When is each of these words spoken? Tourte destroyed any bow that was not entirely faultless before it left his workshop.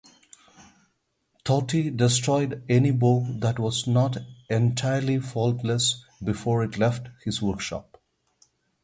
Tourte 1.43 1.95
destroyed 1.95 2.63
any 2.67 2.89
bow 2.89 3.23
that 3.37 3.59
was 3.59 3.85
not 3.85 4.17
entirely 4.49 5.19
faultless 5.19 6.03
before 6.23 6.63
it 6.63 6.79
left 6.79 7.09
his 7.23 7.39
workshop. 7.39 8.01